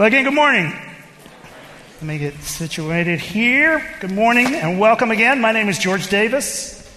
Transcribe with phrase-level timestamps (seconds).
[0.00, 0.72] Well, again, good morning.
[1.96, 3.86] Let me get situated here.
[4.00, 5.42] Good morning and welcome again.
[5.42, 6.90] My name is George Davis.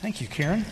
[0.00, 0.64] Thank you, Karen.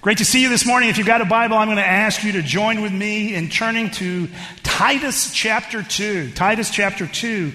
[0.00, 0.88] Great to see you this morning.
[0.88, 3.50] If you've got a Bible, I'm going to ask you to join with me in
[3.50, 4.28] turning to
[4.62, 6.30] Titus chapter 2.
[6.30, 7.52] Titus chapter 2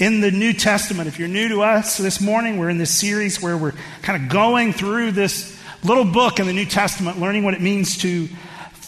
[0.00, 1.08] in the New Testament.
[1.08, 3.72] If you're new to us this morning, we're in this series where we're
[4.02, 7.96] kind of going through this little book in the New Testament, learning what it means
[8.02, 8.28] to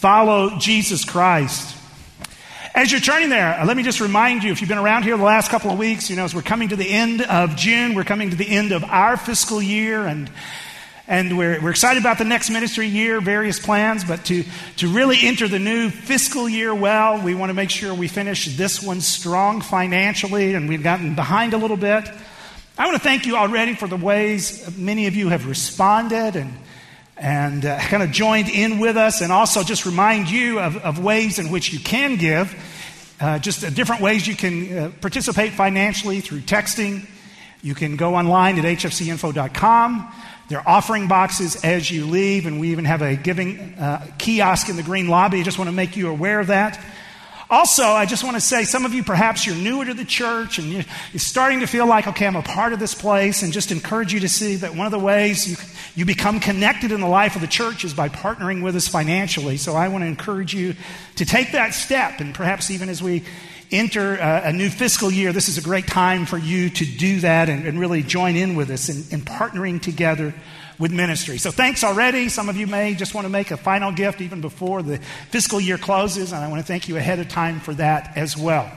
[0.03, 1.77] follow Jesus Christ.
[2.75, 5.15] As you're turning there, uh, let me just remind you if you've been around here
[5.15, 7.95] the last couple of weeks, you know, as we're coming to the end of June,
[7.95, 10.29] we're coming to the end of our fiscal year, and,
[11.07, 14.43] and we're, we're excited about the next ministry year, various plans, but to,
[14.75, 18.57] to really enter the new fiscal year well, we want to make sure we finish
[18.57, 22.09] this one strong financially, and we've gotten behind a little bit.
[22.77, 26.53] I want to thank you already for the ways many of you have responded and
[27.23, 31.01] and uh, kind of joined in with us, and also just remind you of, of
[31.01, 32.53] ways in which you can give.
[33.17, 37.07] Uh, just uh, different ways you can uh, participate financially through texting.
[37.61, 40.13] You can go online at hfcinfo.com.
[40.49, 44.67] There are offering boxes as you leave, and we even have a giving uh, kiosk
[44.67, 45.39] in the green lobby.
[45.39, 46.83] I just want to make you aware of that.
[47.49, 50.59] Also, I just want to say some of you perhaps you're newer to the church
[50.59, 50.83] and you're,
[51.15, 54.21] starting to feel like, okay, I'm a part of this place, and just encourage you
[54.21, 55.55] to see that one of the ways you,
[55.95, 59.57] you become connected in the life of the church is by partnering with us financially.
[59.57, 60.75] So I want to encourage you
[61.15, 63.23] to take that step, and perhaps even as we
[63.71, 67.19] enter a, a new fiscal year, this is a great time for you to do
[67.21, 70.33] that and, and really join in with us in, in partnering together
[70.79, 71.37] with ministry.
[71.37, 72.29] So thanks already.
[72.29, 74.97] Some of you may just want to make a final gift even before the
[75.29, 78.37] fiscal year closes, and I want to thank you ahead of time for that as
[78.37, 78.71] well.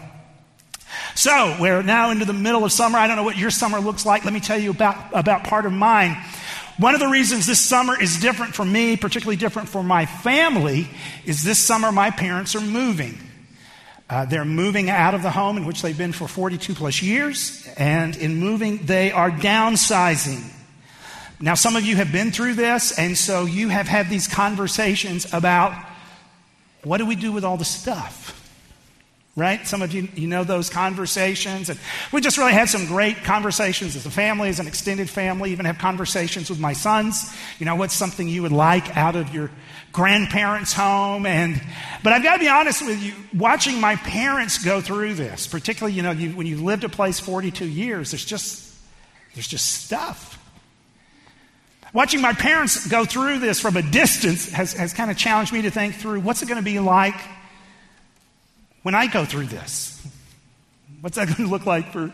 [1.14, 2.98] So we're now into the middle of summer.
[2.98, 4.24] I don't know what your summer looks like.
[4.24, 6.16] Let me tell you about, about part of mine.
[6.78, 10.88] One of the reasons this summer is different for me, particularly different for my family,
[11.24, 13.18] is this summer my parents are moving.
[14.08, 17.66] Uh, they're moving out of the home in which they've been for 42 plus years,
[17.76, 20.52] and in moving, they are downsizing.
[21.38, 25.32] Now, some of you have been through this, and so you have had these conversations
[25.34, 25.74] about
[26.82, 28.32] what do we do with all the stuff?
[29.34, 29.66] Right?
[29.66, 31.68] Some of you, you know those conversations.
[31.68, 31.78] And
[32.10, 35.66] we just really had some great conversations as a family, as an extended family, even
[35.66, 37.36] have conversations with my sons.
[37.58, 39.50] You know, what's something you would like out of your
[39.92, 41.26] grandparents' home?
[41.26, 41.60] And,
[42.02, 45.94] but I've got to be honest with you, watching my parents go through this, particularly,
[45.94, 48.74] you know, you, when you've lived a place 42 years, there's just,
[49.34, 50.42] there's just stuff
[51.92, 55.62] Watching my parents go through this from a distance has, has kind of challenged me
[55.62, 57.14] to think through what's it going to be like
[58.82, 59.92] when I go through this?
[61.00, 62.12] What's that going to look like for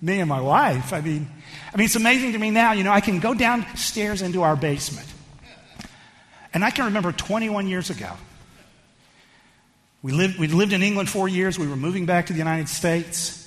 [0.00, 0.92] me and my wife?
[0.92, 1.28] I mean,
[1.72, 2.72] I mean, it's amazing to me now.
[2.72, 5.08] You know, I can go downstairs into our basement,
[6.52, 8.10] and I can remember 21 years ago.
[10.02, 11.58] We lived, we lived in England four years.
[11.58, 13.40] We were moving back to the United States.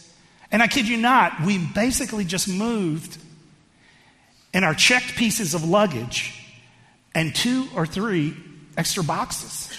[0.52, 3.18] And I kid you not, we basically just moved
[4.58, 6.34] and our checked pieces of luggage
[7.14, 8.36] and two or three
[8.76, 9.72] extra boxes.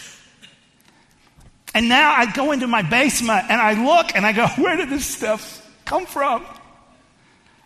[1.75, 4.89] And now I go into my basement and I look and I go, where did
[4.89, 6.47] this stuff come from?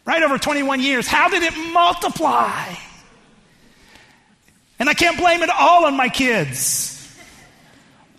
[0.07, 2.75] Right over 21 years, how did it multiply?
[4.79, 7.15] And I can't blame it all on my kids,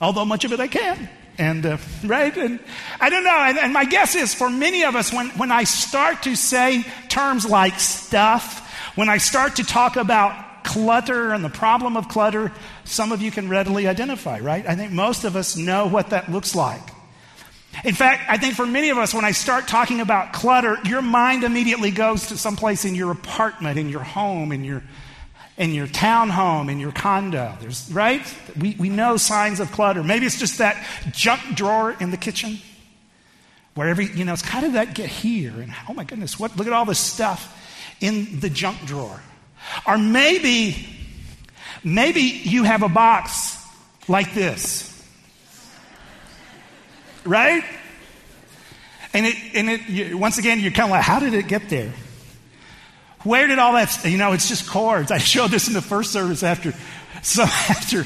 [0.01, 1.09] although much of it I can.
[1.39, 2.37] And, uh, right?
[2.37, 2.59] And
[3.01, 3.39] I don't know.
[3.39, 6.85] And, and my guess is for many of us, when, when I start to say
[7.09, 8.59] terms like stuff
[8.95, 12.51] when I start to talk about clutter and the problem of clutter,
[12.85, 14.65] some of you can readily identify, right?
[14.67, 16.81] I think most of us know what that looks like.
[17.83, 21.01] In fact, I think for many of us, when I start talking about clutter, your
[21.01, 24.83] mind immediately goes to someplace in your apartment, in your home, in your
[25.55, 27.55] in your townhome, in your condo.
[27.59, 28.21] There's right?
[28.59, 30.03] We, we know signs of clutter.
[30.03, 32.57] Maybe it's just that junk drawer in the kitchen.
[33.75, 35.51] Where every, you know, it's how did that get here?
[35.51, 37.59] And oh my goodness, what look at all this stuff
[38.03, 39.21] in the junk drawer.
[39.87, 40.87] Or maybe,
[41.85, 43.57] maybe you have a box
[44.09, 44.89] like this.
[47.23, 47.63] Right?
[49.13, 51.69] And it, and it, you, once again, you're kind of like, how did it get
[51.69, 51.93] there?
[53.23, 55.09] Where did all that, you know, it's just cords.
[55.09, 56.73] I showed this in the first service after,
[57.21, 58.05] so after,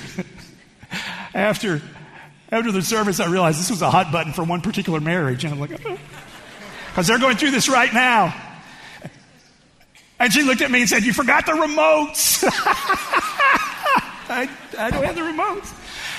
[1.33, 1.81] after,
[2.51, 5.43] after the service, I realized this was a hot button for one particular marriage.
[5.43, 5.71] And I'm like,
[6.89, 8.43] because they're going through this right now.
[10.19, 12.43] And she looked at me and said, You forgot the remotes.
[14.29, 15.73] I, I don't have the remotes.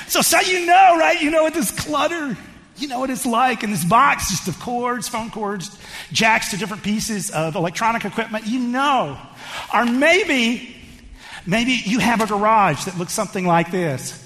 [0.08, 1.20] So, so you know, right?
[1.20, 2.36] You know what this clutter,
[2.76, 3.62] you know what it's like.
[3.62, 5.76] And this box just of cords, phone cords,
[6.12, 8.46] jacks to different pieces of electronic equipment.
[8.46, 9.18] You know.
[9.74, 10.76] Or maybe,
[11.46, 14.24] maybe you have a garage that looks something like this.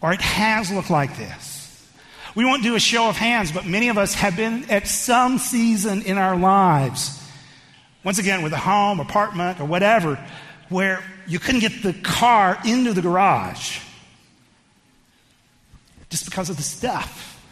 [0.00, 1.54] or it has looked like this.
[2.34, 5.38] We won't do a show of hands, but many of us have been at some
[5.38, 7.23] season in our lives,
[8.04, 10.22] once again, with a home, apartment, or whatever,
[10.68, 13.80] where you couldn't get the car into the garage
[16.10, 17.42] just because of the stuff,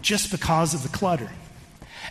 [0.00, 1.28] just because of the clutter.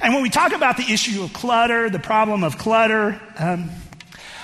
[0.01, 3.69] And when we talk about the issue of clutter, the problem of clutter, um,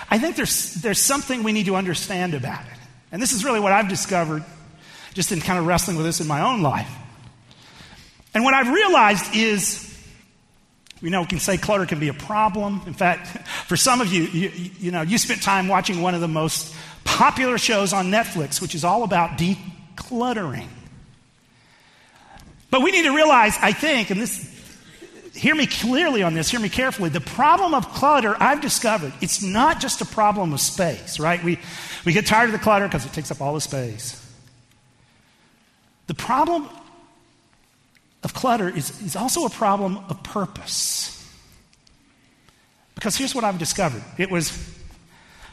[0.09, 2.80] I think there's, there's something we need to understand about it.
[3.12, 4.44] And this is really what I've discovered
[5.13, 6.91] just in kind of wrestling with this in my own life.
[8.33, 9.84] And what I've realized is,
[11.05, 12.81] you know, we can say clutter can be a problem.
[12.87, 13.27] In fact,
[13.67, 16.73] for some of you, you, you know, you spent time watching one of the most
[17.03, 20.67] popular shows on Netflix, which is all about decluttering.
[22.71, 24.51] But we need to realize, I think, and this,
[25.35, 27.09] hear me clearly on this, hear me carefully.
[27.09, 31.41] The problem of clutter, I've discovered, it's not just a problem of space, right?
[31.43, 31.59] We,
[32.03, 34.19] we get tired of the clutter because it takes up all the space.
[36.07, 36.67] The problem
[38.25, 41.12] of clutter is, is also a problem of purpose.
[42.95, 44.51] Because here's what I've discovered it was,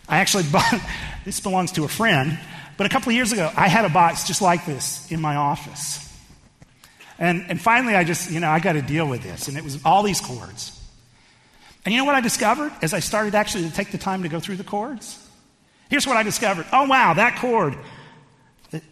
[0.09, 0.81] I actually bought,
[1.25, 2.39] this belongs to a friend,
[2.79, 5.37] but a couple of years ago, I had a box just like this in my
[5.37, 5.99] office.
[7.19, 9.47] And, and finally, I just, you know, I got to deal with this.
[9.47, 10.81] And it was all these cords.
[11.85, 14.29] And you know what I discovered as I started actually to take the time to
[14.31, 15.19] go through the cords?
[15.91, 16.65] Here's what I discovered.
[16.73, 17.77] Oh, wow, that cord,
[18.71, 18.83] that,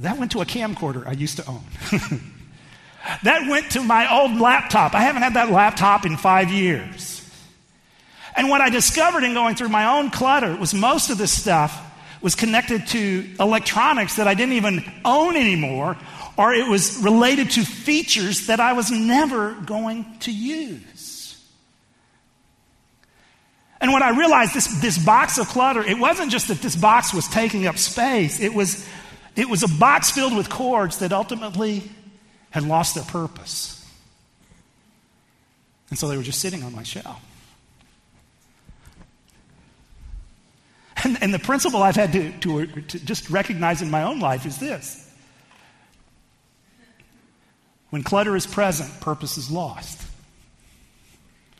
[0.00, 1.64] that went to a camcorder I used to own.
[3.22, 4.94] that went to my old laptop.
[4.94, 7.14] I haven't had that laptop in five years.
[8.36, 11.84] And what I discovered in going through my own clutter was most of this stuff
[12.20, 15.96] was connected to electronics that I didn't even own anymore
[16.38, 21.44] or it was related to features that I was never going to use.
[23.80, 27.12] And when I realized this, this box of clutter, it wasn't just that this box
[27.12, 28.88] was taking up space, it was,
[29.34, 31.90] it was a box filled with cords that ultimately
[32.58, 33.74] had lost their purpose.
[35.90, 37.20] And so they were just sitting on my shelf.
[41.04, 44.44] And, and the principle I've had to, to, to just recognize in my own life
[44.44, 45.04] is this
[47.90, 50.07] when clutter is present, purpose is lost.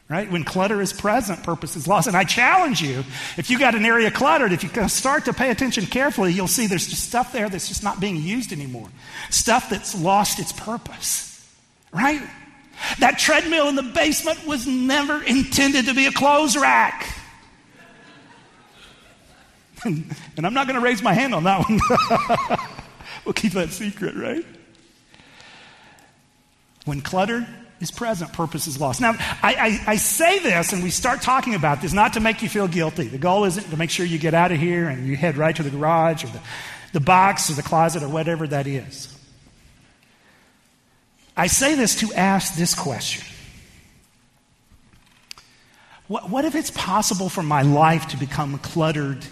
[0.09, 0.31] Right?
[0.31, 2.07] When clutter is present, purpose is lost.
[2.07, 3.05] And I challenge you,
[3.37, 6.67] if you got an area cluttered, if you start to pay attention carefully, you'll see
[6.67, 8.89] there's just stuff there that's just not being used anymore.
[9.29, 11.47] Stuff that's lost its purpose.
[11.93, 12.23] Right?
[13.01, 17.15] That treadmill in the basement was never intended to be a clothes rack.
[19.85, 22.59] and I'm not going to raise my hand on that one.
[23.27, 24.45] we'll keep that secret, right?
[26.87, 27.47] When clutter
[27.81, 29.01] is present, purpose is lost.
[29.01, 29.55] Now, I,
[29.87, 32.67] I, I, say this and we start talking about this not to make you feel
[32.67, 33.07] guilty.
[33.07, 35.55] The goal isn't to make sure you get out of here and you head right
[35.55, 36.41] to the garage or the,
[36.93, 39.15] the box or the closet or whatever that is.
[41.37, 43.25] I say this to ask this question
[46.09, 49.25] What, what if it's possible for my life to become cluttered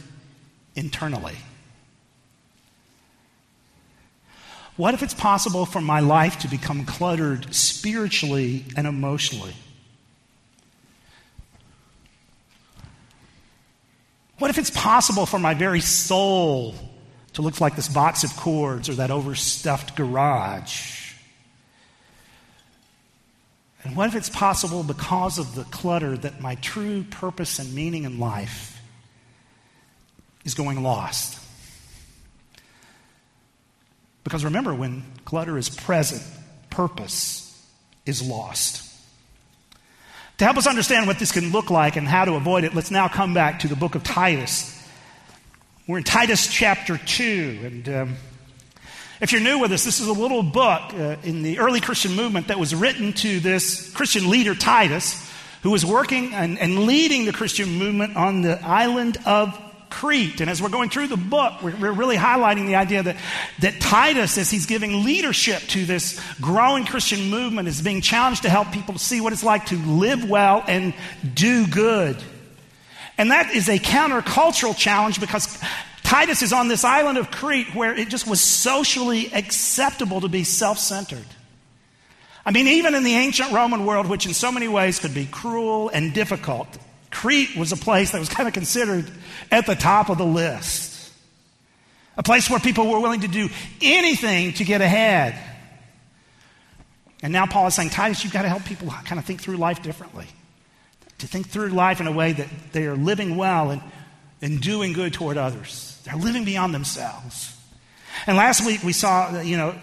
[0.77, 1.37] internally?
[4.77, 9.55] What if it's possible for my life to become cluttered spiritually and emotionally?
[14.39, 16.75] What if it's possible for my very soul
[17.33, 21.15] to look like this box of cords or that overstuffed garage?
[23.83, 28.05] And what if it's possible because of the clutter that my true purpose and meaning
[28.05, 28.79] in life
[30.45, 31.46] is going lost?
[34.27, 36.21] Because remember, when clutter is present,
[36.69, 37.65] purpose
[38.07, 38.83] is lost.
[40.39, 42.91] To help us understand what this can look like and how to avoid it, let's
[42.91, 44.85] now come back to the book of Titus.
[45.87, 47.61] We're in Titus chapter 2.
[47.63, 48.17] And um,
[49.21, 52.17] if you're new with us, this is a little book uh, in the early Christian
[52.17, 57.27] movement that was written to this Christian leader, Titus, who was working and, and leading
[57.27, 59.57] the Christian movement on the island of
[59.91, 60.41] Crete.
[60.41, 63.17] And as we're going through the book, we're, we're, really highlighting the idea that,
[63.61, 68.51] that Titus, as he's giving leadership to this growing Christian movement, is being challenged to
[68.51, 70.95] help people see what it's like to live well and
[71.35, 72.17] do good.
[73.19, 75.59] And that is a countercultural challenge because
[76.03, 80.45] Titus is on this island of Crete where it just was socially acceptable to be
[80.45, 81.27] self centered.
[82.45, 85.27] I mean, even in the ancient Roman world, which in so many ways could be
[85.27, 86.69] cruel and difficult,
[87.17, 89.11] Crete was a place that was kind of considered
[89.51, 91.11] at the top of the list.
[92.19, 93.49] A place where people were willing to do
[93.81, 95.35] anything to get ahead.
[97.23, 99.57] And now Paul is saying, Titus, you've got to help people kind of think through
[99.57, 100.27] life differently.
[101.21, 103.81] To think through life in a way that they are living well and,
[104.43, 105.99] and doing good toward others.
[106.05, 107.59] They're living beyond themselves.
[108.27, 109.75] And last week we saw, that, you know,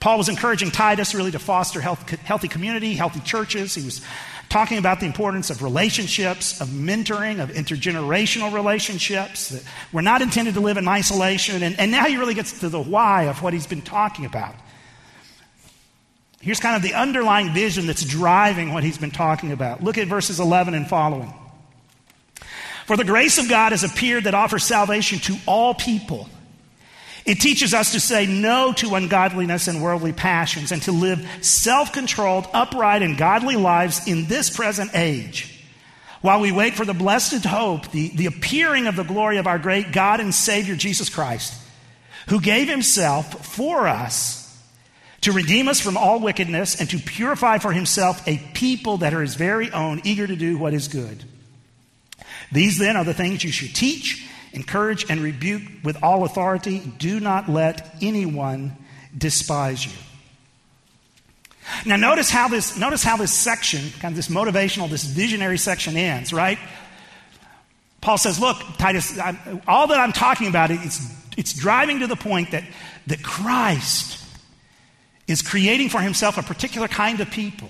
[0.00, 3.76] Paul was encouraging Titus really to foster health, healthy community, healthy churches.
[3.76, 4.04] He was
[4.48, 9.50] talking about the importance of relationships, of mentoring, of intergenerational relationships.
[9.50, 9.62] That
[9.92, 11.62] we're not intended to live in isolation.
[11.62, 14.54] And, and now he really gets to the why of what he's been talking about.
[16.40, 19.82] Here's kind of the underlying vision that's driving what he's been talking about.
[19.82, 21.32] Look at verses 11 and following.
[22.86, 26.28] For the grace of God has appeared that offers salvation to all people.
[27.26, 31.92] It teaches us to say no to ungodliness and worldly passions and to live self
[31.92, 35.52] controlled, upright, and godly lives in this present age.
[36.20, 39.58] While we wait for the blessed hope, the, the appearing of the glory of our
[39.58, 41.52] great God and Savior Jesus Christ,
[42.28, 44.42] who gave himself for us
[45.22, 49.22] to redeem us from all wickedness and to purify for himself a people that are
[49.22, 51.24] his very own, eager to do what is good.
[52.52, 56.80] These then are the things you should teach, encourage, and rebuke with all authority.
[56.98, 58.76] Do not let anyone
[59.16, 59.92] despise you.
[61.84, 65.96] Now notice how this notice how this section, kind of this motivational, this visionary section
[65.96, 66.58] ends, right?
[68.00, 69.36] Paul says, look, Titus, I,
[69.66, 72.62] all that I'm talking about, it's, it's driving to the point that,
[73.08, 74.24] that Christ
[75.26, 77.68] is creating for himself a particular kind of people.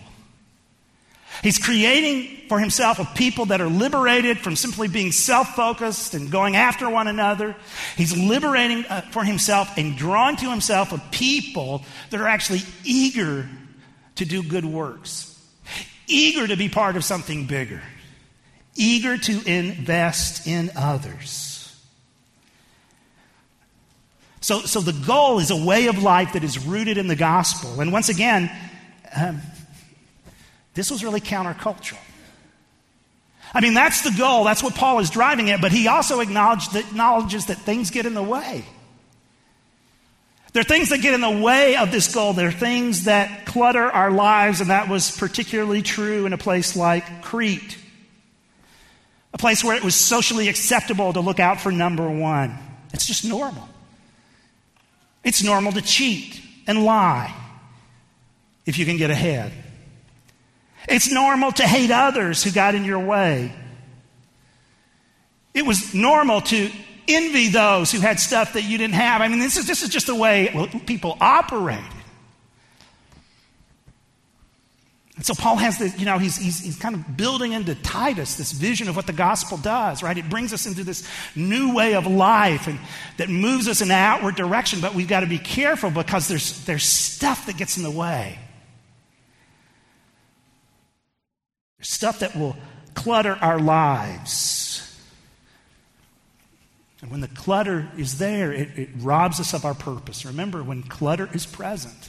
[1.43, 6.31] He's creating for himself a people that are liberated from simply being self focused and
[6.31, 7.57] going after one another.
[7.97, 13.49] He's liberating uh, for himself and drawing to himself a people that are actually eager
[14.16, 15.38] to do good works,
[16.07, 17.83] eager to be part of something bigger,
[18.75, 21.52] eager to invest in others.
[24.40, 27.81] So, so the goal is a way of life that is rooted in the gospel.
[27.81, 28.49] And once again,
[29.14, 29.40] um,
[30.76, 31.99] this was really countercultural.
[33.52, 34.45] I mean, that's the goal.
[34.45, 35.61] That's what Paul is driving at.
[35.61, 38.64] But he also that, acknowledges that things get in the way.
[40.52, 42.33] There are things that get in the way of this goal.
[42.33, 46.76] There are things that clutter our lives, and that was particularly true in a place
[46.76, 47.78] like Crete,
[49.35, 52.56] a place where it was socially acceptable to look out for number one.
[52.92, 53.68] It's just normal.
[55.25, 57.35] It's normal to cheat and lie
[58.64, 59.52] if you can get ahead.
[60.88, 63.52] It's normal to hate others who got in your way.
[65.55, 66.71] It was normal to
[67.09, 69.21] envy those who had stuff that you didn't have.
[69.21, 71.85] I mean, this is, this is just the way people operated.
[75.16, 78.37] And so Paul has this, you know, he's, he's, he's kind of building into Titus
[78.37, 80.16] this vision of what the gospel does, right?
[80.16, 82.78] It brings us into this new way of life and
[83.16, 86.66] that moves us in an outward direction, but we've got to be careful because there's,
[86.66, 88.38] there's stuff that gets in the way.
[88.38, 88.49] There's
[91.80, 92.56] stuff that will
[92.95, 94.73] clutter our lives.
[97.02, 100.25] And when the clutter is there, it, it robs us of our purpose.
[100.25, 102.09] Remember, when clutter is present,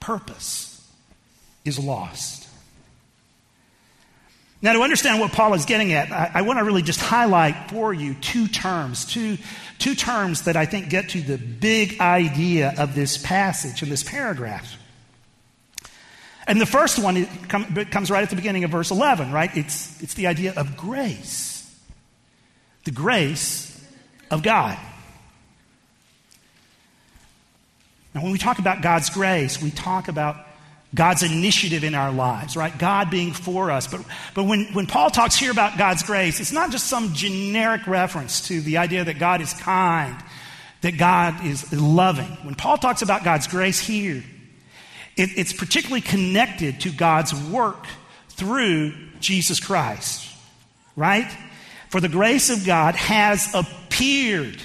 [0.00, 0.86] purpose
[1.64, 2.48] is lost.
[4.60, 7.70] Now, to understand what Paul is getting at, I, I want to really just highlight
[7.70, 9.38] for you two terms, two,
[9.78, 14.04] two terms that I think get to the big idea of this passage and this
[14.04, 14.76] paragraph.
[16.46, 19.54] And the first one comes right at the beginning of verse 11, right?
[19.56, 21.58] It's, it's the idea of grace.
[22.84, 23.68] The grace
[24.30, 24.76] of God.
[28.14, 30.36] Now, when we talk about God's grace, we talk about
[30.94, 32.76] God's initiative in our lives, right?
[32.76, 33.86] God being for us.
[33.86, 37.86] But, but when, when Paul talks here about God's grace, it's not just some generic
[37.86, 40.14] reference to the idea that God is kind,
[40.82, 42.30] that God is loving.
[42.42, 44.22] When Paul talks about God's grace here,
[45.16, 47.86] it, it's particularly connected to God's work
[48.28, 50.28] through Jesus Christ,
[50.96, 51.30] right?
[51.90, 54.60] For the grace of God has appeared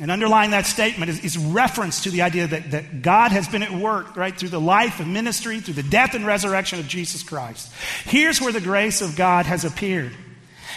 [0.00, 3.62] and underlying that statement is, is, reference to the idea that, that God has been
[3.62, 7.22] at work, right, through the life and ministry, through the death and resurrection of Jesus
[7.22, 7.70] Christ.
[8.04, 10.12] Here's where the grace of God has appeared.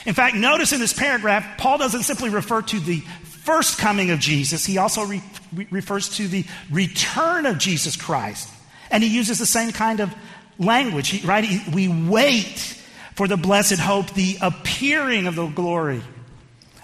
[0.06, 3.02] In fact, notice in this paragraph, Paul doesn't simply refer to the
[3.44, 5.22] first coming of Jesus, he also re-
[5.70, 8.50] refers to the return of Jesus Christ.
[8.90, 10.14] And he uses the same kind of
[10.58, 11.46] language, right?
[11.74, 12.80] We wait
[13.16, 16.02] for the blessed hope, the appearing of the glory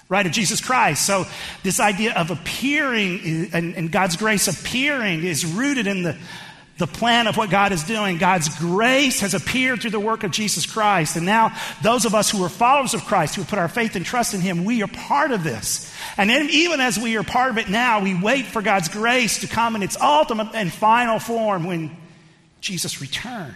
[0.10, 1.06] right, of Jesus Christ.
[1.06, 1.26] So
[1.62, 6.18] this idea of appearing and, and, God's grace appearing is rooted in the,
[6.80, 8.18] the plan of what God is doing.
[8.18, 11.16] God's grace has appeared through the work of Jesus Christ.
[11.16, 14.06] And now those of us who are followers of Christ, who put our faith and
[14.06, 15.94] trust in Him, we are part of this.
[16.18, 19.42] And then, even as we are part of it now, we wait for God's grace
[19.42, 21.96] to come in its ultimate and final form when
[22.62, 23.56] Jesus returns.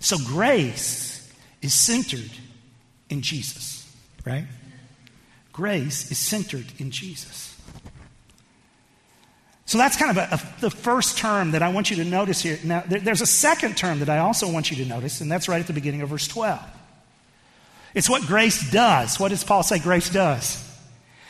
[0.00, 2.30] So grace is centered
[3.10, 3.86] in Jesus,
[4.24, 4.46] right?
[5.52, 7.49] grace is centered in Jesus.
[9.70, 12.42] So that's kind of a, a, the first term that I want you to notice
[12.42, 12.58] here.
[12.64, 15.48] Now, there, there's a second term that I also want you to notice, and that's
[15.48, 16.58] right at the beginning of verse 12.
[17.94, 19.20] It's what grace does.
[19.20, 20.60] What does Paul say grace does?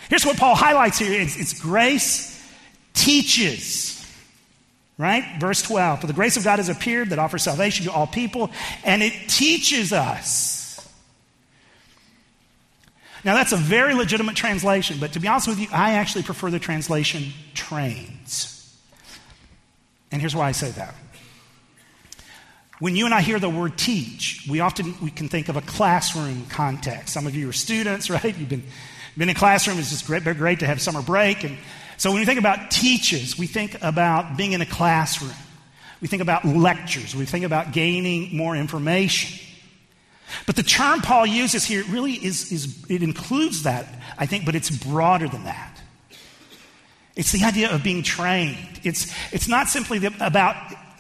[0.08, 2.42] Here's what Paul highlights here it's, it's grace
[2.94, 4.02] teaches.
[4.96, 5.22] Right?
[5.38, 6.00] Verse 12.
[6.00, 8.50] For the grace of God has appeared that offers salvation to all people,
[8.84, 10.59] and it teaches us.
[13.24, 16.50] Now, that's a very legitimate translation, but to be honest with you, I actually prefer
[16.50, 18.56] the translation trains.
[20.10, 20.94] And here's why I say that.
[22.78, 25.60] When you and I hear the word teach, we often we can think of a
[25.60, 27.12] classroom context.
[27.12, 28.36] Some of you are students, right?
[28.36, 28.64] You've been,
[29.16, 29.78] been in a classroom.
[29.78, 31.44] It's just great, great to have summer break.
[31.44, 31.58] And
[31.98, 35.34] so when we think about teaches, we think about being in a classroom.
[36.00, 37.14] We think about lectures.
[37.14, 39.46] We think about gaining more information.
[40.46, 43.86] But the term Paul uses here really is, is it includes that,
[44.18, 45.80] I think, but it's broader than that.
[47.16, 48.80] It's the idea of being trained.
[48.82, 50.56] It's, it's not simply the, about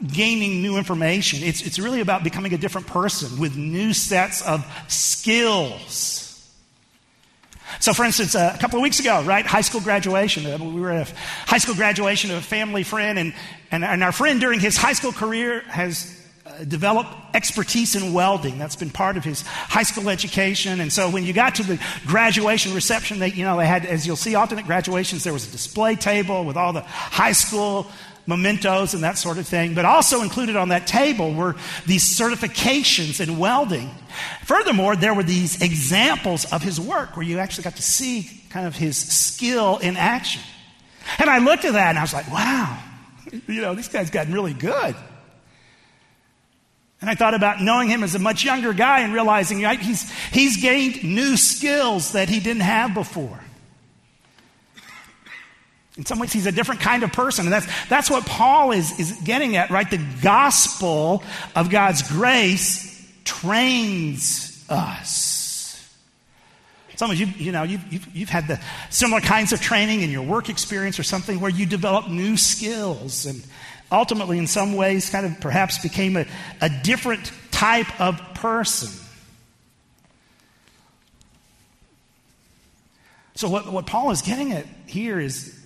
[0.06, 1.42] gaining new information.
[1.42, 6.26] It's, it's really about becoming a different person with new sets of skills.
[7.78, 10.80] So, for instance, uh, a couple of weeks ago, right, high school graduation, uh, we
[10.80, 11.14] were at a
[11.46, 13.32] high school graduation of a family friend, and,
[13.70, 16.19] and, and our friend during his high school career has
[16.68, 18.58] develop expertise in welding.
[18.58, 20.80] That's been part of his high school education.
[20.80, 24.06] And so when you got to the graduation reception, they, you know, they had, as
[24.06, 27.90] you'll see often at graduations, there was a display table with all the high school
[28.26, 29.74] mementos and that sort of thing.
[29.74, 33.90] But also included on that table were these certifications in welding.
[34.44, 38.66] Furthermore, there were these examples of his work where you actually got to see kind
[38.66, 40.42] of his skill in action.
[41.18, 42.78] And I looked at that and I was like, wow,
[43.46, 44.94] you know, this guys gotten really good.
[47.00, 50.10] And I thought about knowing him as a much younger guy and realizing right, he's,
[50.28, 53.40] he's gained new skills that he didn't have before.
[55.96, 57.46] In some ways, he's a different kind of person.
[57.46, 59.90] And that's, that's what Paul is, is getting at, right?
[59.90, 61.22] The gospel
[61.54, 65.40] of God's grace trains us.
[66.96, 68.60] Some of you, you know, you've, you've, you've, had the
[68.90, 73.24] similar kinds of training in your work experience or something where you develop new skills.
[73.24, 73.42] And
[73.90, 76.26] ultimately, in some ways, kind of perhaps became a,
[76.60, 78.90] a different type of person.
[83.34, 85.58] So, what, what Paul is getting at here is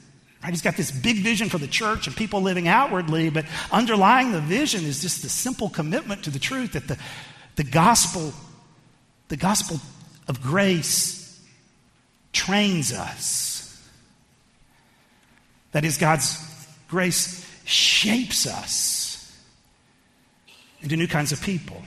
[0.42, 4.32] right, he's got this big vision for the church and people living outwardly, but underlying
[4.32, 6.98] the vision is just the simple commitment to the truth that the,
[7.56, 8.32] the gospel,
[9.28, 9.80] the gospel
[10.28, 11.40] of grace
[12.32, 13.60] trains us.
[15.72, 16.38] That is, God's
[16.88, 19.14] grace shapes us
[20.82, 21.82] into new kinds of people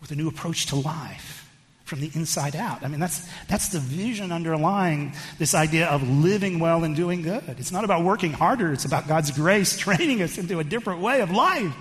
[0.00, 1.48] with a new approach to life
[1.84, 2.82] from the inside out.
[2.82, 7.44] I mean, that's, that's the vision underlying this idea of living well and doing good.
[7.58, 11.20] It's not about working harder, it's about God's grace training us into a different way
[11.20, 11.74] of life.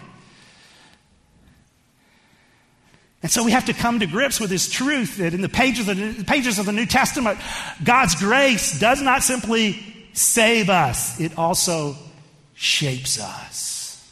[3.24, 5.88] And so we have to come to grips with this truth that in the pages
[5.88, 7.40] of the, pages of the New Testament,
[7.84, 9.80] God's grace does not simply
[10.14, 11.96] save us, it also
[12.62, 14.08] shapes us.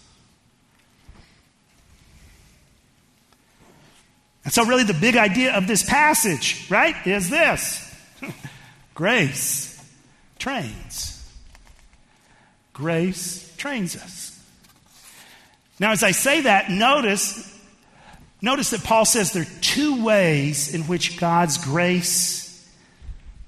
[4.43, 7.95] And so, really, the big idea of this passage, right, is this
[8.95, 9.79] grace
[10.39, 11.31] trains.
[12.73, 14.43] Grace trains us.
[15.79, 17.55] Now, as I say that, notice,
[18.41, 22.67] notice that Paul says there are two ways in which God's grace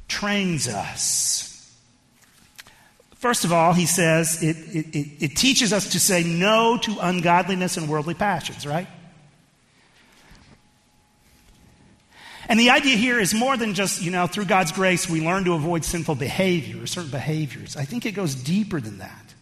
[0.08, 1.51] trains us.
[3.22, 7.78] First of all, he says it, it, it, teaches us to say no to ungodliness
[7.78, 8.88] and worldly passions, right?
[12.50, 15.44] And the idea here is more than just, you know, through God's grace, we learn
[15.44, 17.78] to avoid sinful behavior or certain behaviors.
[17.78, 19.36] I think it goes deeper than that.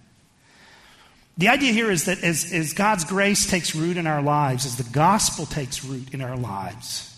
[1.38, 4.76] The idea here is that as, as God's grace takes root in our lives, as
[4.76, 7.18] the gospel takes root in our lives,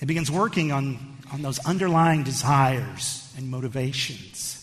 [0.00, 4.57] it begins working on, on those underlying desires and motivations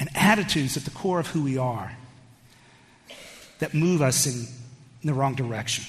[0.00, 1.92] and attitudes at the core of who we are
[3.60, 4.46] that move us in,
[5.02, 5.84] the wrong direction.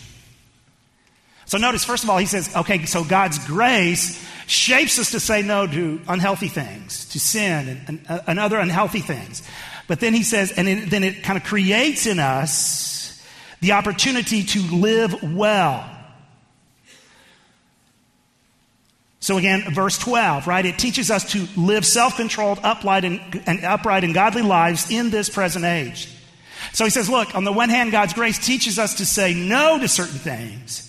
[1.45, 5.41] So notice, first of all, he says, okay, so God's grace shapes us to say
[5.41, 9.43] no to unhealthy things, to sin and, and, uh, and other unhealthy things.
[9.87, 13.21] But then he says, and it, then it kind of creates in us
[13.59, 15.89] the opportunity to live well.
[19.21, 20.65] So again, verse 12, right?
[20.65, 25.29] It teaches us to live self-controlled, upright and, and, upright and godly lives in this
[25.29, 26.09] present age.
[26.73, 29.77] So he says, look, on the one hand, God's grace teaches us to say no
[29.77, 30.87] to certain things.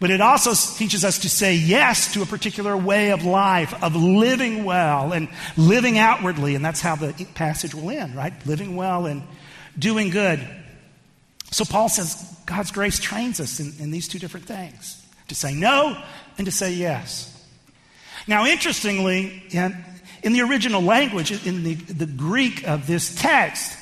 [0.00, 3.94] But it also teaches us to say yes to a particular way of life, of
[3.94, 6.56] living well and living outwardly.
[6.56, 8.34] And that's how the passage will end, right?
[8.44, 9.22] Living well and
[9.78, 10.46] doing good.
[11.52, 15.54] So Paul says God's grace trains us in, in these two different things to say
[15.54, 16.00] no
[16.38, 17.35] and to say yes.
[18.26, 19.42] Now, interestingly,
[20.22, 23.78] in, the original language, in the, the Greek of this text,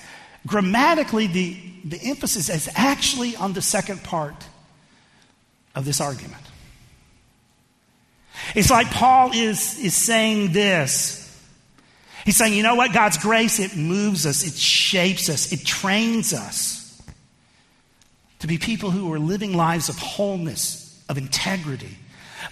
[0.47, 4.47] grammatically, the, the emphasis is actually on the second part
[5.75, 6.43] of this argument.
[8.55, 11.21] It's like Paul is, is saying this.
[12.25, 12.93] He's saying, you know what?
[12.93, 17.03] God's grace, it moves us, it shapes us, it trains us
[18.41, 21.97] to be people who are living lives of wholeness, of integrity,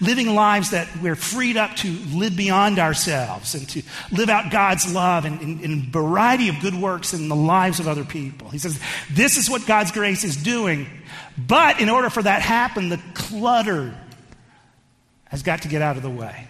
[0.03, 4.93] living lives that we're freed up to live beyond ourselves and to live out God's
[4.93, 8.51] love and, in a variety of good works in the lives of other people.
[8.51, 8.79] He says,
[9.11, 10.87] This is what God's grace is doing.
[11.39, 13.95] But in order for that to happen, the clutter
[15.27, 16.47] has got to get out of the way.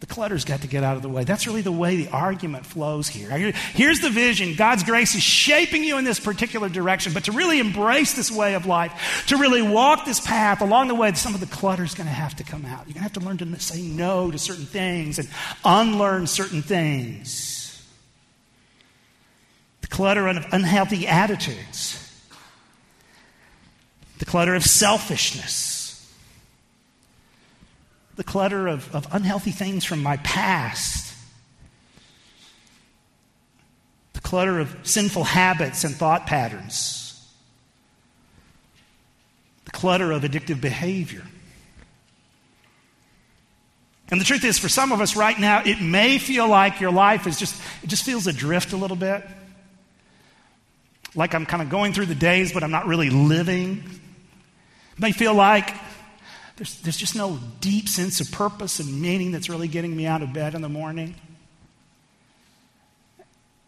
[0.00, 1.24] The clutter's got to get out of the way.
[1.24, 3.30] That's really the way the argument flows here.
[3.30, 7.58] Here's the vision God's grace is shaping you in this particular direction, but to really
[7.58, 11.40] embrace this way of life, to really walk this path along the way, some of
[11.40, 12.86] the clutter's going to have to come out.
[12.86, 15.28] You're going to have to learn to say no to certain things and
[15.64, 17.84] unlearn certain things.
[19.80, 22.04] The clutter of unhealthy attitudes,
[24.18, 25.67] the clutter of selfishness
[28.18, 31.14] the clutter of, of unhealthy things from my past,
[34.14, 37.24] the clutter of sinful habits and thought patterns,
[39.66, 41.22] the clutter of addictive behavior.
[44.10, 46.90] And the truth is, for some of us right now, it may feel like your
[46.90, 49.24] life is just, it just feels adrift a little bit.
[51.14, 53.84] Like I'm kind of going through the days, but I'm not really living.
[54.96, 55.72] It may feel like
[56.58, 60.22] there's, there's just no deep sense of purpose and meaning that's really getting me out
[60.22, 61.14] of bed in the morning.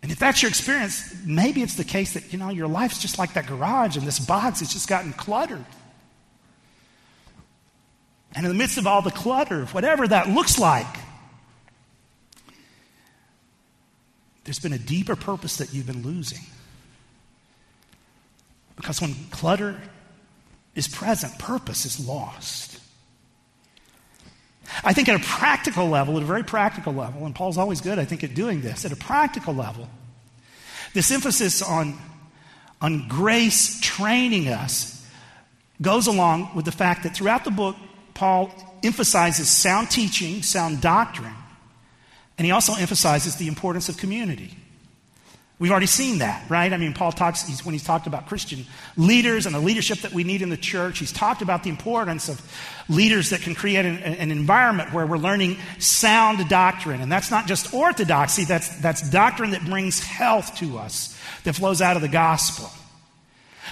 [0.03, 3.17] And if that's your experience, maybe it's the case that, you know, your life's just
[3.17, 5.65] like that garage and this box has just gotten cluttered.
[8.35, 10.99] And in the midst of all the clutter, whatever that looks like,
[14.43, 16.43] there's been a deeper purpose that you've been losing.
[18.75, 19.81] Because when clutter
[20.75, 22.80] is present, purpose is lost.
[24.85, 27.99] I think at a practical level, at a very practical level, and Paul's always good,
[27.99, 29.89] I think, at doing this, at a practical level,
[30.95, 31.99] this emphasis on,
[32.81, 35.07] on grace training us
[35.81, 37.77] goes along with the fact that throughout the book,
[38.15, 38.53] Paul
[38.83, 41.35] emphasizes sound teaching, sound doctrine,
[42.39, 44.57] and he also emphasizes the importance of community.
[45.61, 46.73] We've already seen that, right?
[46.73, 48.65] I mean, Paul talks, he's, when he's talked about Christian
[48.97, 52.31] leaders and the leadership that we need in the church, he's talked about the importance
[52.31, 52.41] of
[52.89, 57.03] leaders that can create an, an environment where we're learning sound doctrine.
[57.03, 61.83] And that's not just orthodoxy, that's, that's doctrine that brings health to us, that flows
[61.83, 62.71] out of the gospel.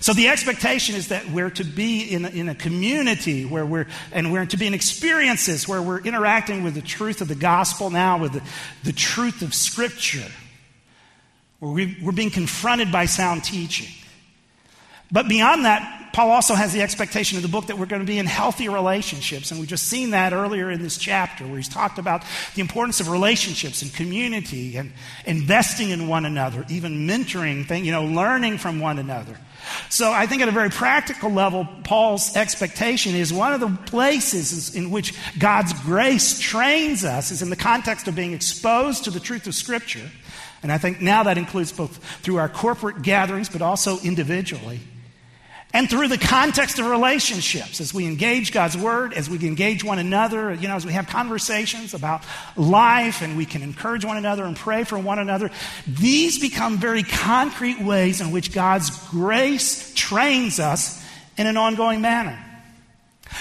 [0.03, 3.87] So the expectation is that we're to be in a, in a community where we're,
[4.13, 7.89] and we're to be in experiences where we're interacting with the truth of the gospel
[7.89, 8.43] now, with the,
[8.85, 10.31] the truth of Scripture
[11.61, 13.89] where we're being confronted by sound teaching.
[15.11, 18.07] But beyond that, Paul also has the expectation of the book that we're going to
[18.07, 19.51] be in healthy relationships.
[19.51, 23.01] And we've just seen that earlier in this chapter where he's talked about the importance
[23.01, 24.93] of relationships and community and
[25.27, 29.37] investing in one another, even mentoring, thing, you know, learning from one another.
[29.91, 34.75] So I think at a very practical level, Paul's expectation is one of the places
[34.75, 39.21] in which God's grace trains us is in the context of being exposed to the
[39.21, 40.11] truth of Scripture
[40.63, 44.81] and I think now that includes both through our corporate gatherings, but also individually.
[45.75, 49.99] And through the context of relationships, as we engage God's Word, as we engage one
[49.99, 52.23] another, you know, as we have conversations about
[52.57, 55.51] life and we can encourage one another and pray for one another,
[55.87, 61.05] these become very concrete ways in which God's grace trains us
[61.37, 62.43] in an ongoing manner.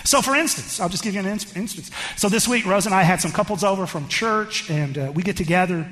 [0.03, 1.91] So, for instance, I'll just give you an instance.
[2.17, 5.23] So, this week, Rose and I had some couples over from church, and uh, we
[5.23, 5.87] get together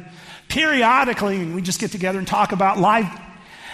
[0.48, 3.12] periodically, and we just get together and talk about life.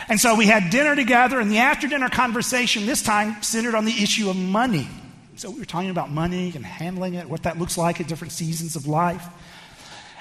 [0.09, 3.85] And so we had dinner together, and the after dinner conversation this time centered on
[3.85, 4.87] the issue of money.
[5.35, 8.33] So we were talking about money and handling it, what that looks like at different
[8.33, 9.25] seasons of life.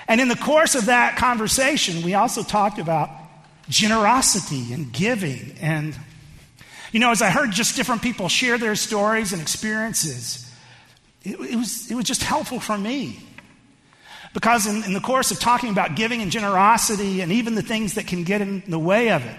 [0.08, 3.10] And in the course of that conversation, we also talked about
[3.68, 5.54] generosity and giving.
[5.60, 5.96] And,
[6.92, 10.50] you know, as I heard just different people share their stories and experiences,
[11.22, 13.20] it, it was, it was just helpful for me
[14.32, 17.94] because in, in the course of talking about giving and generosity and even the things
[17.94, 19.36] that can get in the way of it,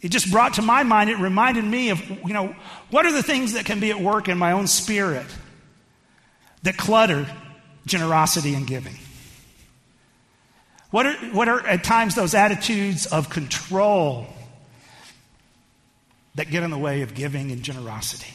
[0.00, 2.54] it just brought to my mind, it reminded me of, you know,
[2.90, 5.26] what are the things that can be at work in my own spirit
[6.64, 7.26] that clutter
[7.86, 8.96] generosity and giving?
[10.90, 14.26] What are, what are at times those attitudes of control
[16.34, 18.32] that get in the way of giving and generosity?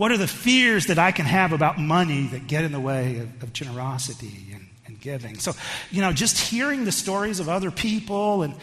[0.00, 3.18] What are the fears that I can have about money that get in the way
[3.18, 5.38] of, of generosity and, and, giving?
[5.38, 5.52] So,
[5.90, 8.54] you know, just hearing the stories of other people, and,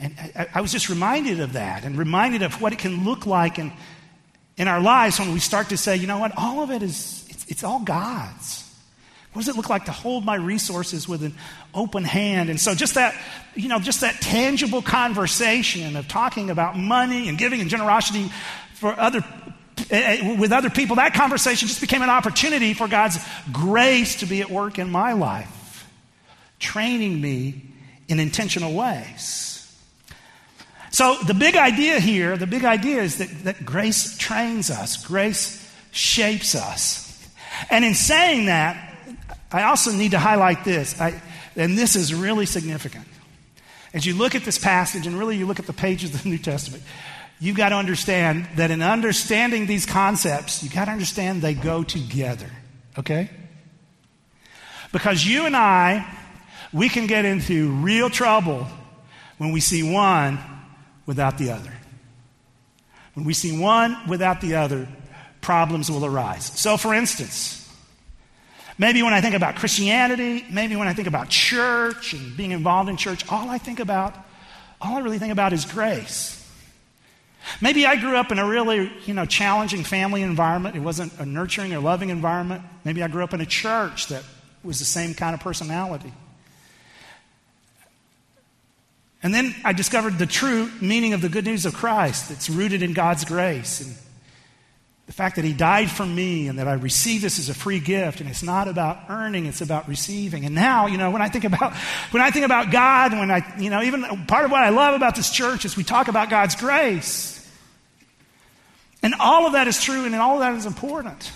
[0.00, 3.24] and I, I was just reminded of that and reminded of what it can look
[3.24, 3.70] like in,
[4.56, 7.24] in our lives when we start to say, you know what, all of it is,
[7.28, 8.68] it's, it's all God's.
[9.32, 11.36] What does it look like to hold my resources with an
[11.72, 12.50] open hand?
[12.50, 13.14] And so just that,
[13.54, 18.28] you know, just that tangible conversation of talking about money and giving and generosity
[18.74, 19.24] for other
[19.90, 23.18] Eh, eh, with other people, that conversation just became an opportunity for God's
[23.52, 25.88] grace to be at work in my life,
[26.58, 27.62] training me
[28.08, 29.56] in intentional ways.
[30.90, 35.56] So the big idea here, the big idea is that, that grace trains us, grace
[35.92, 37.06] shapes us.
[37.70, 38.94] And in saying that,
[39.52, 41.20] I also need to highlight this, I,
[41.56, 43.06] and this is really significant.
[43.92, 46.28] As you look at this passage, and really you look at the pages of the
[46.28, 46.82] New Testament,
[47.40, 51.82] you've got to understand that in understanding these concepts, you've got to understand they go
[51.82, 52.50] together,
[52.98, 53.30] okay?
[54.92, 56.06] Because you and I,
[56.72, 58.66] we can get into real trouble
[59.38, 60.38] when we see one
[61.06, 61.72] without the other.
[63.14, 64.86] When we see one without the other,
[65.40, 66.46] problems will arise.
[66.58, 67.60] So, for instance,
[68.80, 72.88] Maybe when I think about Christianity, maybe when I think about church and being involved
[72.88, 74.14] in church, all I think about,
[74.80, 76.39] all I really think about is grace.
[77.60, 80.76] Maybe I grew up in a really, you know, challenging family environment.
[80.76, 82.62] It wasn't a nurturing or loving environment.
[82.84, 84.22] Maybe I grew up in a church that
[84.62, 86.12] was the same kind of personality.
[89.22, 92.82] And then I discovered the true meaning of the good news of Christ that's rooted
[92.82, 93.80] in God's grace.
[93.80, 93.96] And
[95.10, 97.80] the fact that he died for me and that I receive this as a free
[97.80, 100.44] gift and it's not about earning, it's about receiving.
[100.44, 101.74] And now, you know, when I think about
[102.12, 104.94] when I think about God, when I, you know, even part of what I love
[104.94, 107.44] about this church is we talk about God's grace.
[109.02, 111.32] And all of that is true and all of that is important.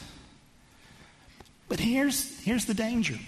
[1.68, 3.18] But here's here's the danger.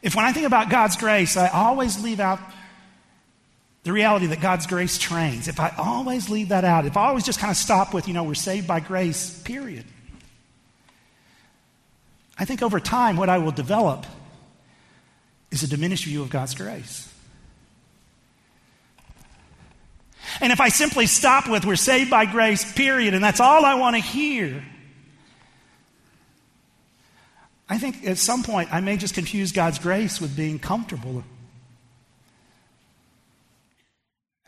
[0.00, 2.40] If when I think about God's grace, I always leave out
[3.84, 7.24] the reality that God's grace trains, if I always leave that out, if I always
[7.24, 9.84] just kind of stop with, you know, we're saved by grace, period,
[12.38, 14.06] I think over time what I will develop
[15.50, 17.08] is a diminished view of God's grace.
[20.40, 23.74] And if I simply stop with, we're saved by grace, period, and that's all I
[23.74, 24.64] want to hear,
[27.68, 31.24] I think at some point I may just confuse God's grace with being comfortable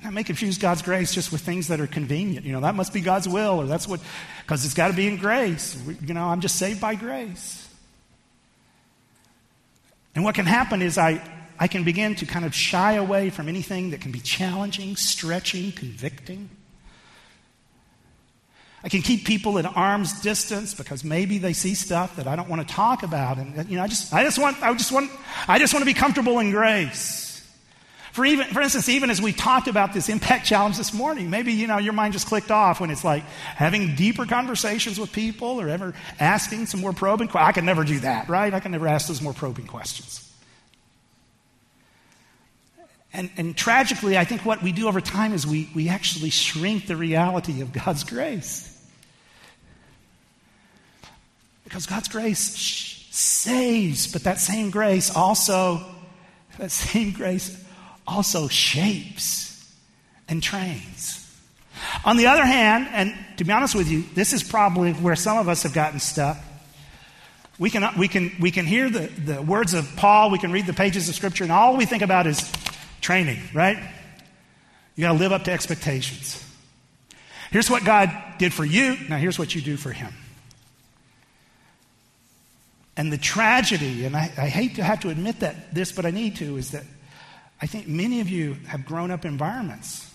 [0.02, 2.44] I may confuse God's grace just with things that are convenient.
[2.44, 4.00] You know, that must be God's will, or that's what,
[4.42, 5.80] because it's got to be in grace.
[6.04, 7.68] You know, I'm just saved by grace.
[10.14, 11.22] And what can happen is I,
[11.59, 15.72] I can begin to kind of shy away from anything that can be challenging, stretching,
[15.72, 16.50] convicting.
[18.85, 22.50] I can keep people at arm's distance because maybe they see stuff that I don't
[22.50, 23.38] want to talk about.
[23.38, 25.11] And, you know, I just, I just want, I just want,
[25.48, 27.23] I just want to be comfortable in grace.
[28.14, 31.53] For even, for instance, even as we talked about this impact challenge this morning, maybe,
[31.53, 35.61] you know, your mind just clicked off when it's like having deeper conversations with people
[35.61, 37.48] or ever asking some more probing questions.
[37.48, 38.55] I can never do that, right?
[38.55, 40.33] I can never ask those more probing questions.
[43.12, 46.87] And, and tragically, I think what we do over time is we, we actually shrink
[46.87, 48.70] the reality of God's grace.
[51.64, 52.38] Because God's grace
[53.11, 55.85] saves, but that same grace also,
[56.59, 57.63] that same grace
[58.06, 59.72] also shapes
[60.28, 61.20] and trains.
[62.04, 65.38] On the other hand, and to be honest with you, this is probably where some
[65.38, 66.38] of us have gotten stuck.
[67.58, 70.66] We can, we can, we can hear the, the words of Paul, we can read
[70.66, 72.50] the pages of Scripture, and all we think about is
[73.00, 73.78] training, right?
[74.96, 76.40] You got to live up to expectations.
[77.50, 80.12] Here's what God did for you, now here's what you do for Him.
[82.96, 86.10] And the tragedy, and I, I hate to have to admit that this, but I
[86.10, 86.84] need to, is that
[87.64, 90.12] I think many of you have grown up in environments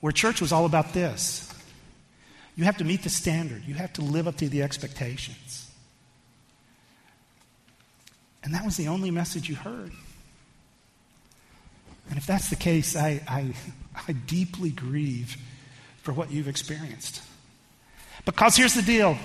[0.00, 1.48] where church was all about this.
[2.56, 5.70] You have to meet the standard, you have to live up to the expectations.
[8.42, 9.92] And that was the only message you heard.
[12.08, 13.54] And if that's the case, I, I,
[14.08, 15.36] I deeply grieve
[16.02, 17.22] for what you've experienced.
[18.24, 19.16] Because here's the deal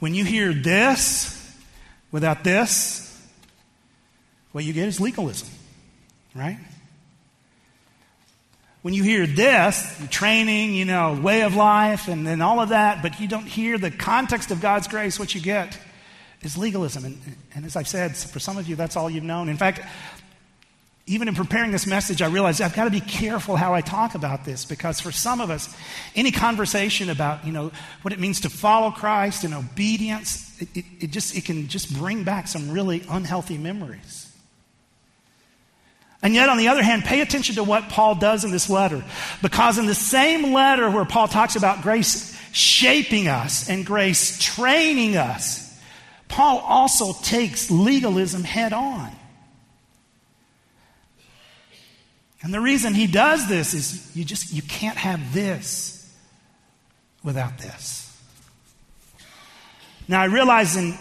[0.00, 1.56] when you hear this
[2.12, 3.09] without this,
[4.52, 5.48] what you get is legalism,
[6.34, 6.58] right?
[8.82, 13.02] When you hear this, training, you know, way of life, and then all of that,
[13.02, 15.78] but you don't hear the context of God's grace, what you get
[16.42, 17.04] is legalism.
[17.04, 17.20] And,
[17.54, 19.50] and as I've said, for some of you, that's all you've known.
[19.50, 19.80] In fact,
[21.06, 24.14] even in preparing this message, I realized I've got to be careful how I talk
[24.14, 25.74] about this because for some of us,
[26.14, 30.84] any conversation about, you know, what it means to follow Christ and obedience, it, it,
[31.00, 34.19] it just, it can just bring back some really unhealthy memories.
[36.22, 39.02] And yet, on the other hand, pay attention to what Paul does in this letter.
[39.40, 45.16] Because in the same letter where Paul talks about grace shaping us and grace training
[45.16, 45.66] us,
[46.28, 49.10] Paul also takes legalism head on.
[52.42, 56.10] And the reason he does this is you just you can't have this
[57.22, 58.06] without this.
[60.08, 60.94] Now I realize in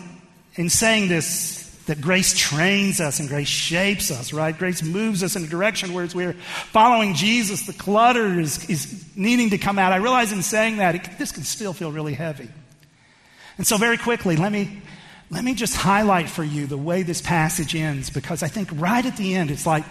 [0.55, 4.55] in saying this that grace trains us and grace shapes us, right?
[4.55, 6.33] Grace moves us in a direction where we're
[6.71, 7.65] following Jesus.
[7.65, 9.91] The clutter is, is needing to come out.
[9.91, 12.47] I realize in saying that, it, this can still feel really heavy.
[13.57, 14.83] And so, very quickly, let me,
[15.31, 19.03] let me just highlight for you the way this passage ends, because I think right
[19.03, 19.83] at the end, it's like,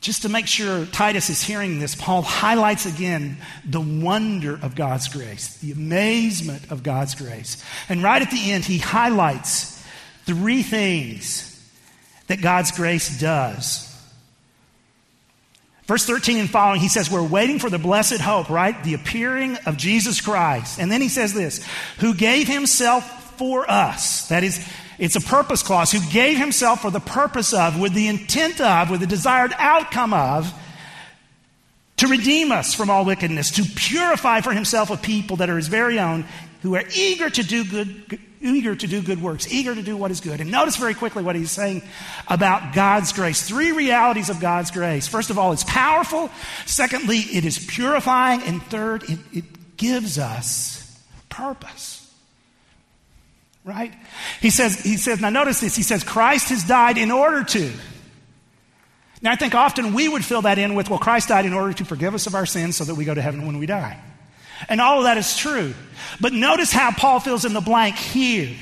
[0.00, 5.08] just to make sure Titus is hearing this, Paul highlights again the wonder of God's
[5.08, 7.62] grace, the amazement of God's grace.
[7.88, 9.79] And right at the end, he highlights
[10.30, 11.46] three things
[12.28, 13.86] that God's grace does.
[15.86, 18.80] Verse 13 and following, he says, We're waiting for the blessed hope, right?
[18.84, 20.78] The appearing of Jesus Christ.
[20.78, 21.66] And then he says this,
[21.98, 24.28] who gave himself for us.
[24.28, 24.64] That is,
[25.00, 28.88] it's a purpose clause, who gave himself for the purpose of, with the intent of,
[28.88, 30.54] with the desired outcome of,
[31.96, 35.66] to redeem us from all wickedness, to purify for himself a people that are his
[35.66, 36.24] very own,
[36.62, 40.10] who are eager to do good, eager to do good works, eager to do what
[40.10, 40.40] is good.
[40.40, 41.82] And notice very quickly what he's saying
[42.28, 43.46] about God's grace.
[43.46, 45.08] Three realities of God's grace.
[45.08, 46.30] First of all, it's powerful.
[46.66, 48.42] Secondly, it is purifying.
[48.42, 51.96] And third, it, it gives us purpose.
[53.64, 53.94] Right?
[54.40, 55.76] He says, he says, now notice this.
[55.76, 57.72] He says, Christ has died in order to.
[59.22, 61.74] Now, I think often we would fill that in with, well, Christ died in order
[61.74, 64.00] to forgive us of our sins so that we go to heaven when we die.
[64.68, 65.74] And all of that is true.
[66.20, 68.54] But notice how Paul fills in the blank here.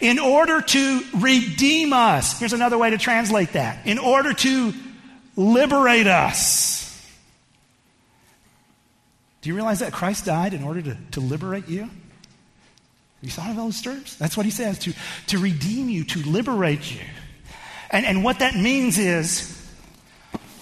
[0.00, 2.38] In order to redeem us.
[2.38, 3.86] Here's another way to translate that.
[3.86, 4.72] In order to
[5.36, 6.80] liberate us.
[9.40, 11.88] Do you realize that Christ died in order to, to liberate you?
[13.22, 14.16] You thought of those terms?
[14.16, 14.92] That's what he says to,
[15.28, 17.00] to redeem you, to liberate you.
[17.90, 19.56] And, and what that means is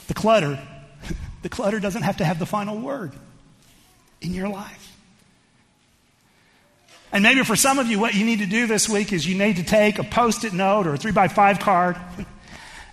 [0.06, 0.58] the clutter,
[1.42, 3.12] the clutter doesn't have to have the final word
[4.20, 4.96] in your life.
[7.10, 9.36] And maybe for some of you, what you need to do this week is you
[9.38, 12.26] need to take a post it note or a three by five card, and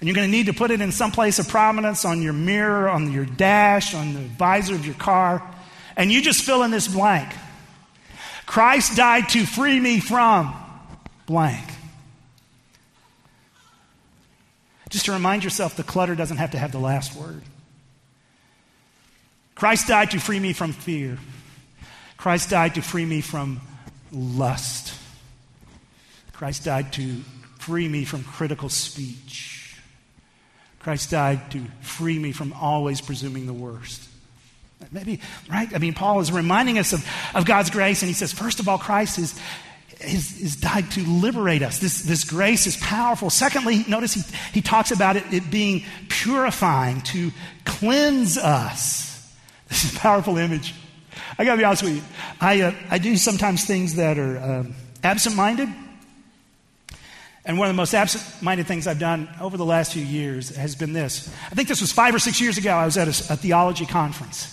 [0.08, 2.90] you're going to need to put it in some place of prominence on your mirror,
[2.90, 5.44] on your dash, on the visor of your car,
[5.98, 7.34] and you just fill in this blank.
[8.46, 10.56] Christ died to free me from
[11.26, 11.68] blank.
[14.90, 17.42] Just to remind yourself, the clutter doesn't have to have the last word.
[19.56, 21.18] Christ died to free me from fear.
[22.18, 23.62] Christ died to free me from
[24.12, 24.94] lust.
[26.34, 27.22] Christ died to
[27.60, 29.80] free me from critical speech.
[30.80, 34.04] Christ died to free me from always presuming the worst.
[34.92, 35.74] Maybe, right?
[35.74, 38.68] I mean, Paul is reminding us of, of God's grace, and he says, first of
[38.68, 39.40] all, Christ is,
[40.02, 41.80] is, is died to liberate us.
[41.80, 43.30] This, this grace is powerful.
[43.30, 44.22] Secondly, notice he,
[44.54, 47.32] he talks about it, it being purifying, to
[47.64, 49.15] cleanse us.
[49.68, 50.74] This is a powerful image.
[51.38, 52.02] I got to be honest with you.
[52.40, 54.64] I, uh, I do sometimes things that are uh,
[55.04, 55.70] absent minded.
[57.46, 60.56] And one of the most absent minded things I've done over the last few years
[60.56, 61.32] has been this.
[61.52, 62.72] I think this was five or six years ago.
[62.72, 64.52] I was at a, a theology conference.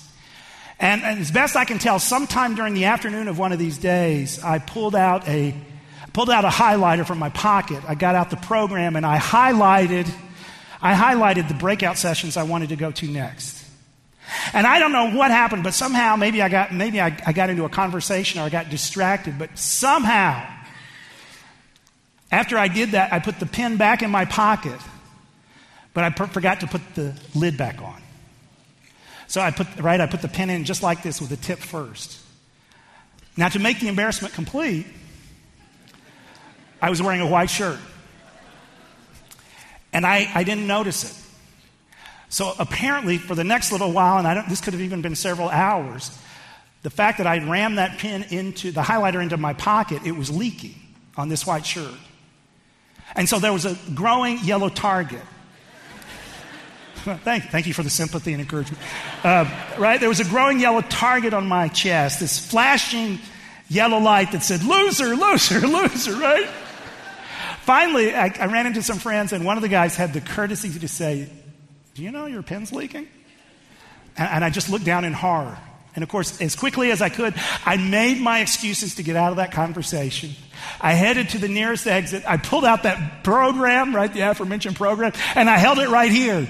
[0.79, 3.79] And, and, as best I can tell, sometime during the afternoon of one of these
[3.79, 5.55] days, I pulled out a
[6.13, 7.83] pulled out a highlighter from my pocket.
[7.89, 10.13] I got out the program and I highlighted
[10.83, 13.62] I highlighted the breakout sessions I wanted to go to next.
[14.53, 17.51] And I don't know what happened, but somehow maybe I got, maybe I, I got
[17.51, 20.47] into a conversation or I got distracted, but somehow,
[22.31, 24.81] after I did that, I put the pen back in my pocket,
[25.95, 28.01] but I per- forgot to put the lid back on.
[29.27, 31.59] So I put, right, I put the pen in just like this with the tip
[31.59, 32.19] first.
[33.37, 34.87] Now, to make the embarrassment complete,
[36.83, 37.79] I was wearing a white shirt.
[39.93, 41.22] And I, I didn't notice it.
[42.33, 46.19] So apparently, for the next little while, and this could have even been several hours,
[46.83, 50.35] the fact that I rammed that pin into the highlighter into my pocket, it was
[50.35, 50.75] leaking
[51.15, 51.93] on this white shirt.
[53.15, 55.21] And so there was a growing yellow target.
[57.05, 58.83] thank, thank you for the sympathy and encouragement.
[59.23, 59.45] Uh,
[59.79, 60.01] right?
[60.01, 63.19] There was a growing yellow target on my chest, this flashing
[63.69, 66.49] yellow light that said, loser, loser, loser, right?
[67.61, 70.79] Finally, I, I ran into some friends, and one of the guys had the courtesy
[70.79, 71.29] to say,
[71.95, 73.09] Do you know your pen's leaking?
[74.17, 75.59] And, and I just looked down in horror.
[75.95, 77.35] And of course, as quickly as I could,
[77.67, 80.31] I made my excuses to get out of that conversation.
[80.81, 82.25] I headed to the nearest exit.
[82.27, 86.49] I pulled out that program, right, the aforementioned program, and I held it right here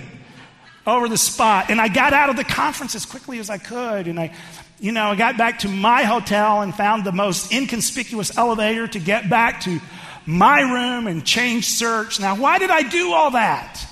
[0.86, 1.70] over the spot.
[1.70, 4.06] And I got out of the conference as quickly as I could.
[4.06, 4.32] And I,
[4.78, 9.00] you know, I got back to my hotel and found the most inconspicuous elevator to
[9.00, 9.80] get back to
[10.24, 12.20] my room and change search.
[12.20, 13.88] Now, why did I do all that?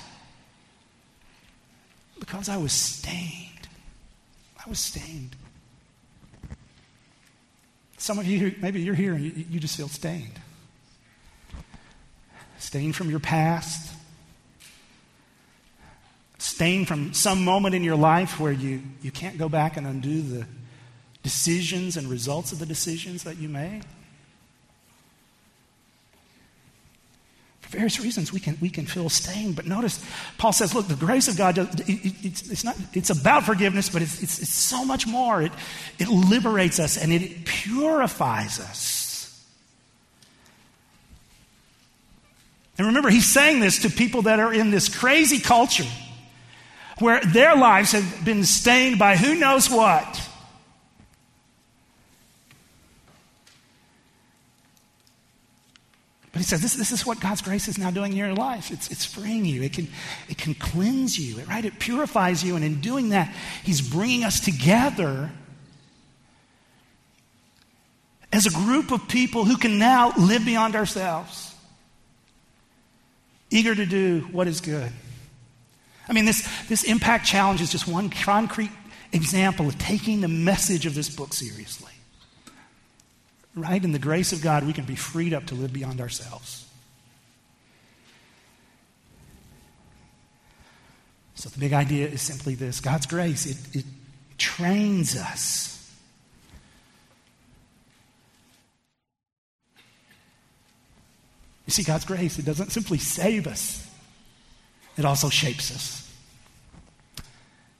[2.31, 3.67] Because I was stained.
[4.65, 5.35] I was stained.
[7.97, 10.39] Some of you, maybe you're here and you, you just feel stained.
[12.57, 13.93] Stained from your past.
[16.37, 20.21] Stained from some moment in your life where you, you can't go back and undo
[20.21, 20.45] the
[21.23, 23.81] decisions and results of the decisions that you made.
[27.71, 29.55] Various reasons we can, we can feel stained.
[29.55, 30.03] But notice,
[30.37, 33.89] Paul says, look, the grace of God, it, it, it's, it's, not, it's about forgiveness,
[33.89, 35.41] but it's, it's, it's so much more.
[35.41, 35.51] It,
[35.97, 39.01] it liberates us and it purifies us.
[42.77, 45.87] And remember, he's saying this to people that are in this crazy culture
[46.99, 50.29] where their lives have been stained by who knows what.
[56.31, 58.71] But he says this, this is what God's grace is now doing in your life.
[58.71, 59.63] It's, it's freeing you.
[59.63, 59.89] It can,
[60.29, 61.63] it can cleanse you, right?
[61.63, 62.55] It purifies you.
[62.55, 65.29] And in doing that, he's bringing us together
[68.31, 71.53] as a group of people who can now live beyond ourselves,
[73.49, 74.89] eager to do what is good.
[76.07, 78.71] I mean, this, this impact challenge is just one concrete
[79.11, 81.91] example of taking the message of this book seriously
[83.55, 83.83] right?
[83.83, 86.67] In the grace of God, we can be freed up to live beyond ourselves.
[91.35, 93.85] So the big idea is simply this God's grace, it, it
[94.37, 95.69] trains us.
[101.65, 103.89] You see, God's grace, it doesn't simply save us,
[104.97, 105.97] it also shapes us.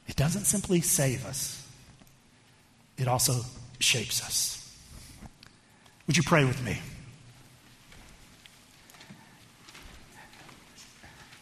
[0.08, 1.68] It doesn't simply save us,
[2.98, 3.42] it also
[3.80, 4.61] shapes us.
[6.12, 6.78] Would you pray with me?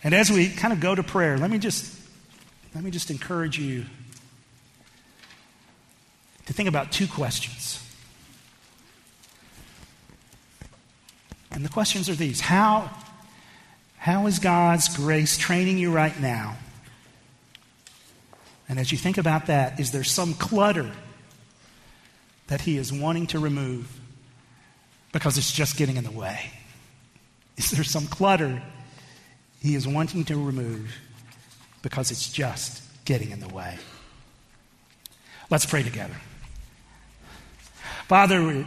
[0.04, 2.00] And as we kind of go to prayer, let me just
[2.76, 3.86] let me just encourage you
[6.46, 7.84] to think about two questions.
[11.50, 12.92] And the questions are these How,
[13.98, 16.58] how is God's grace training you right now?
[18.70, 20.92] And as you think about that, is there some clutter
[22.46, 23.99] that He is wanting to remove?
[25.12, 26.52] Because it's just getting in the way?
[27.58, 28.62] Is there some clutter
[29.62, 30.96] he is wanting to remove
[31.82, 33.78] because it's just getting in the way?
[35.50, 36.16] Let's pray together.
[38.08, 38.66] Father,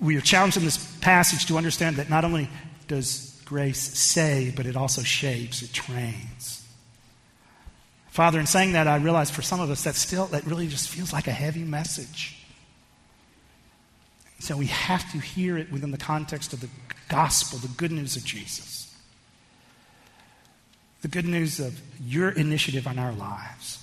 [0.00, 2.48] we are challenged in this passage to understand that not only
[2.88, 6.64] does grace save, but it also shapes, it trains.
[8.10, 10.88] Father, in saying that, I realize for some of us that still, that really just
[10.88, 12.35] feels like a heavy message.
[14.38, 16.68] So we have to hear it within the context of the
[17.08, 18.94] gospel, the good news of Jesus.
[21.02, 23.82] The good news of your initiative on our lives.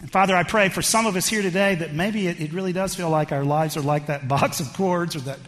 [0.00, 2.72] And Father, I pray for some of us here today that maybe it, it really
[2.72, 5.38] does feel like our lives are like that box of cords or that,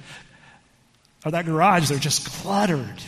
[1.24, 1.88] or that garage.
[1.88, 3.02] They're just cluttered.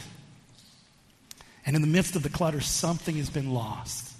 [1.64, 4.12] And in the midst of the clutter, something has been lost.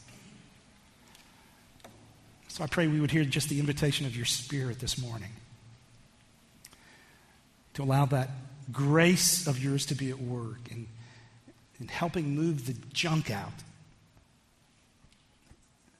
[2.48, 5.30] So I pray we would hear just the invitation of your Spirit this morning
[7.78, 8.28] to allow that
[8.72, 10.88] grace of yours to be at work in,
[11.78, 13.52] in helping move the junk out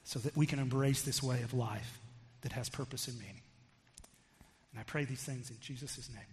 [0.03, 2.01] so that we can embrace this way of life
[2.41, 3.43] that has purpose and meaning.
[4.73, 6.25] And I pray these things in Jesus' name.